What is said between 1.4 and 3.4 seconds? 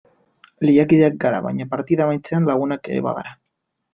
baina partida amaitzean laguna ere bagara.